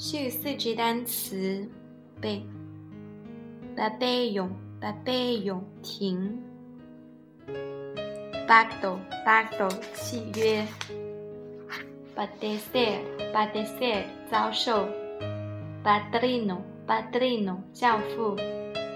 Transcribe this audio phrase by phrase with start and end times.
[0.00, 1.68] 是四句单词，
[2.20, 2.40] 背。
[3.76, 4.48] 把备用，
[4.80, 6.40] 把备用，停。
[8.46, 10.64] pacto，pacto，契约。
[12.14, 14.88] padecer，padecer，遭受。
[15.82, 18.36] padrino，padrino，教父。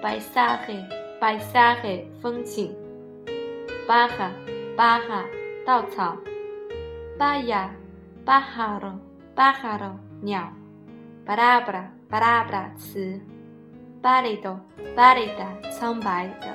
[0.00, 2.72] paisaje，paisaje，风景。
[3.88, 5.24] paja，paja，
[5.66, 6.16] 稻草。
[7.18, 10.52] paya，pájaro，pájaro，鸟。
[11.26, 13.18] palabra，palabra，词。
[14.02, 16.46] pálido，pálida，苍白的。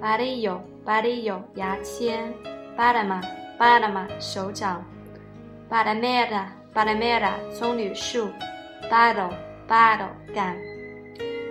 [0.00, 2.34] palillo，palillo，牙签。
[2.76, 4.84] palma，palma，手掌。
[5.70, 8.28] palmera，palmera，棕榈树。
[8.90, 10.56] palo，palo，杆。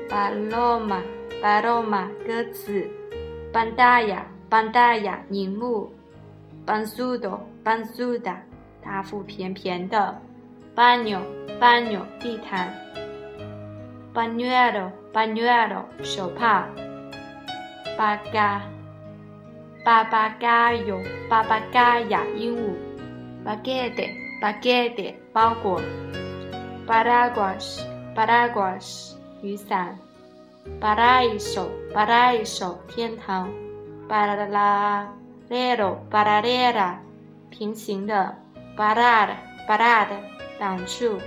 [0.10, 2.86] paloma，paloma，鸽子。
[3.54, 5.94] pantalla，pantalla，荧幕。
[6.66, 8.36] panzudo，panzuda，
[8.84, 10.22] 大腹便便的。
[10.76, 12.74] baño，baño，地毯。
[14.14, 16.68] pañuelo，pañuelo，手帕。
[19.86, 22.76] papagayo，papagaya，鹦鹉。
[23.44, 25.82] baguette，baguette，包裹。
[26.88, 29.98] paraguas，paraguas，雨伞。
[30.80, 33.50] paraíso，paraíso，天堂。
[34.08, 37.00] paralelo，paralela，
[37.50, 38.36] 平行的。
[38.78, 39.30] parad,
[39.68, 40.08] parad.
[40.62, 41.18] parada，parada，挡住。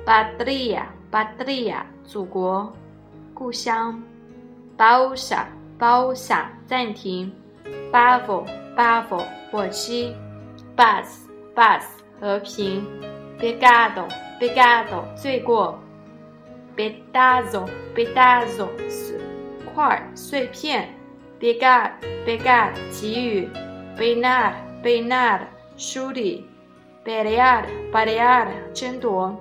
[0.04, 2.72] 巴德利亚巴德利亚祖国
[3.34, 4.00] 故乡，
[4.76, 7.32] 巴乌萨巴乌萨暂停，
[7.91, 10.15] 巴佛巴佛火鸡
[10.76, 11.82] ，bus bus
[12.20, 12.87] 和平
[13.41, 14.06] ，begado
[14.41, 15.76] begado 罪过
[16.76, 18.69] ，bedazo bedazo
[19.75, 21.00] 块碎片。
[21.41, 21.92] Begar,
[22.26, 23.48] begar，给予
[23.97, 25.41] ；benar, benar，
[25.78, 26.47] 梳理
[27.03, 29.34] ；pelear, pelear，争夺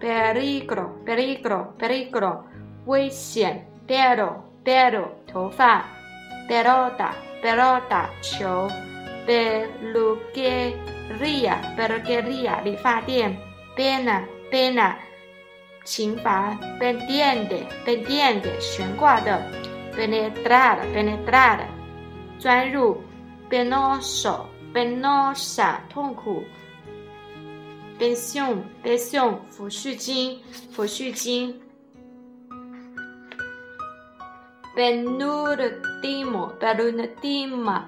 [0.00, 2.44] ；peligro, peligro, peligro，
[2.86, 5.84] 危险；pelo, pelo，头发
[6.48, 7.10] ；pelota,
[7.42, 8.70] pelota，球
[9.26, 10.76] ；peluqueria,
[11.76, 13.36] peluqueria，理发店
[13.76, 14.94] ；pena, pena，
[15.82, 19.69] 刑罚；pendiente, pendiente，悬挂的。
[20.00, 21.68] Penetrar, penetrar，
[22.38, 23.02] 钻入
[23.50, 26.42] ；penoso, penosa，痛苦
[27.98, 30.40] ；pensión, pensión，抚恤金，
[30.74, 31.60] 抚恤金
[34.74, 37.84] ；penúltimo, penúltima，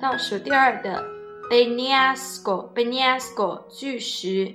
[0.00, 1.04] 倒数第二的
[1.50, 4.54] ；peñasco, peñasco，巨石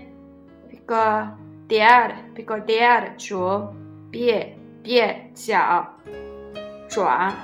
[0.69, 1.46] ；pico。
[1.69, 3.75] 第二，比个第二，卓，
[4.11, 5.85] 别蹩脚
[6.89, 7.35] 爪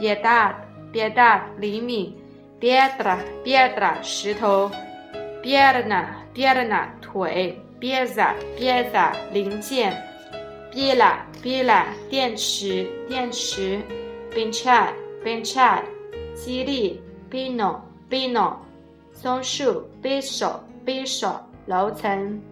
[0.00, 2.20] ，piedad，piedad，厘米
[2.60, 4.68] ，piedra，piedra，石头
[5.44, 9.96] ，pierna，pierna，腿，pieza，pieza，零件
[10.72, 13.80] ，pila，pila，电池，电池
[14.32, 15.82] ，pinchar，pinchar，
[16.34, 17.00] 激励
[17.30, 18.56] ，pino，pino，
[19.12, 22.42] 松树，piso，piso，楼层。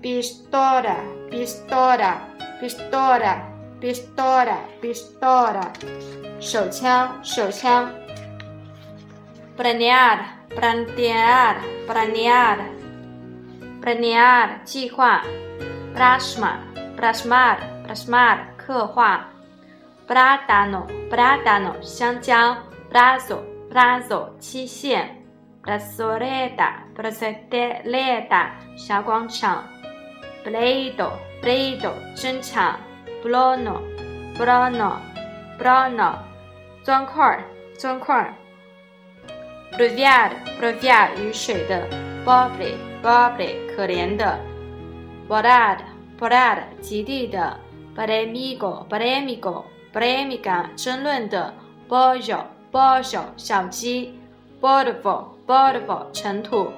[0.00, 0.96] Pistola,
[1.30, 2.18] pistola,
[2.60, 3.42] pistola,
[3.80, 5.72] pistola, pistola，
[6.40, 7.90] 手枪，手枪。
[9.56, 10.18] planear,
[10.50, 11.56] planear,
[11.86, 12.58] planear,
[13.82, 15.22] planear，计划。
[15.94, 16.58] plasma,
[16.96, 19.28] plasmar, plasmar，刻画。
[20.06, 22.56] plátano, plátano，香蕉。
[22.92, 23.40] plazo,
[23.70, 25.16] plazo，期限。
[25.64, 29.64] plazoleta, plazoleta，小广场。
[30.44, 32.78] Blado，Blado，争抢
[33.22, 36.14] ；Blono，Blono，Blono，
[36.84, 37.44] 砖块，
[37.78, 38.32] 砖块
[39.72, 41.86] ；Proviad，Proviad，雨水的
[42.24, 44.38] ；Pobre，Pobre，可怜的
[45.28, 47.58] ；Borad，Borad，极地的
[47.96, 51.52] bremigo bremigo bremiga 争论的
[51.88, 54.16] ；Bollo，Bollo，小鸡
[54.60, 56.72] ；Bordo，Bordo，尘土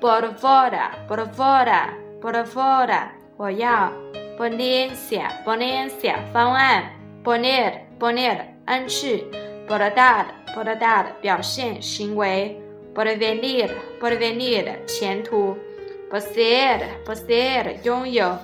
[0.00, 2.03] ；Bordofoda，Bordofoda。
[2.24, 3.92] O r f o r a 我要
[4.38, 6.90] Bonencia，Bonencia 方案
[7.22, 9.22] ，Boner，Boner 安置
[9.68, 12.58] ，Bordad，Bordad 表现行为
[12.94, 15.54] ，Borvenir，Borvenir 前途
[16.10, 18.38] ，Poseer，Poseer 拥有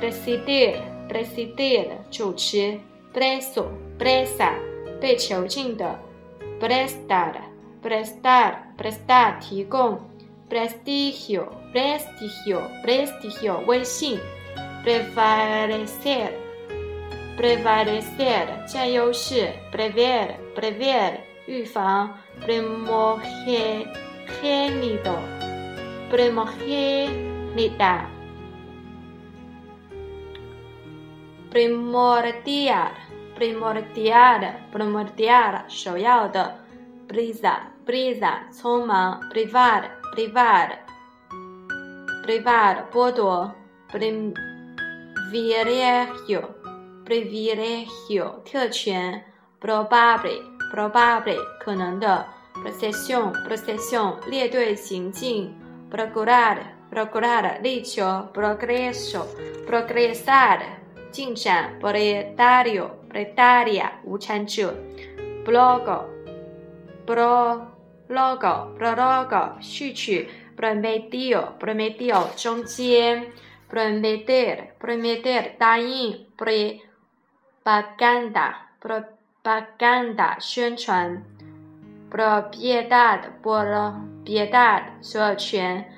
[0.01, 0.77] ；presidir,
[1.09, 2.79] presidir, 主持
[3.13, 3.67] ；preso,
[3.99, 4.53] presa,
[5.01, 5.99] 被囚禁的
[6.61, 7.35] ；prestar,
[7.83, 9.99] prestar, prestar, 提供
[10.49, 14.21] ；prestigio, prestigio, prestigio, 威信
[14.85, 16.31] ；prevalecer,
[17.37, 21.15] prevalecer, 占优势；prever, prever,
[21.49, 22.17] 预防。
[22.41, 25.19] primogénito,
[26.11, 28.09] primogénita,
[31.51, 32.93] primordial,
[33.35, 36.61] primordial, primordial 首要的
[37.09, 40.79] ，brisa, brisa 匆忙，privar, privar,
[42.25, 43.53] privar 剥夺
[43.91, 46.55] ，privilegio,
[47.05, 49.25] privilegio 特权
[49.61, 50.58] ，probable。
[50.73, 55.55] Probably 可能的，procession procession 列队行进
[55.91, 56.59] ，procurar
[56.91, 59.27] procurar 力求 progresso
[59.67, 60.61] progressar
[61.11, 64.75] 进展，proletario proletaria 无产者
[65.45, 66.05] blogo
[67.07, 67.61] pro
[68.09, 73.33] logo pro logo 序曲，promedio promedio 中间
[73.71, 76.27] ，prometer prometer 答应
[77.65, 79.18] ，propaganda pro
[79.49, 81.23] propaganda 宣传
[82.11, 85.91] ，propiedad propiedad 所有权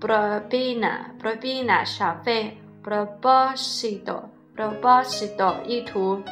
[0.00, 4.22] ，propina propina 小费，propósito
[4.56, 6.22] propósito 意图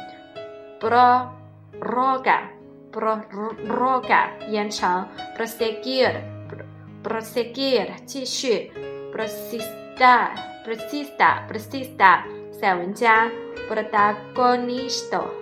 [0.79, 2.39] ，prorroga
[2.91, 5.07] prorroga 延长
[5.37, 6.21] ，proseguir
[7.03, 8.71] proseguir 继续
[9.13, 10.31] ，prosista
[10.65, 13.29] prosista prosista 散文家
[13.69, 15.40] ，protagonista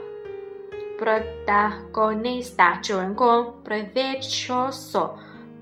[0.99, 5.11] protagonista 主人公，provechoso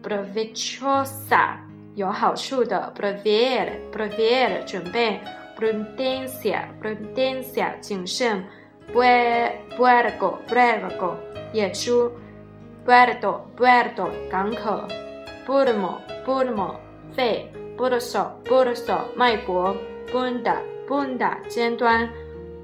[0.01, 1.58] provechosa
[1.94, 5.22] 有好处的 prover prover 准备
[5.56, 8.44] ，prudencia prudencia 谨慎
[8.91, 11.15] ，puerco puerco
[11.53, 12.12] 野猪
[12.84, 14.88] ，puerto puerto 港口
[15.46, 16.74] ，pulmo pulmo
[17.15, 19.75] 肺，pulso pulso 脉搏
[20.12, 20.56] ，punta
[20.88, 22.10] punta 尖端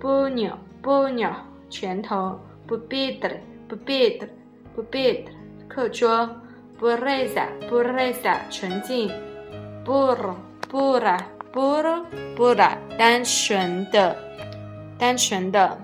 [0.02, 1.32] ，puño puño
[1.70, 2.40] 拳头。
[2.68, 4.30] Pupitre, pupitre,
[4.76, 5.34] pupitre，
[5.68, 6.30] 课桌
[6.80, 9.10] ；pureza, pureza，纯净
[9.86, 10.36] ；puro,
[10.70, 11.18] pura,
[11.54, 12.06] puro
[12.36, 14.18] pura 单纯的，
[14.98, 15.83] 单纯的。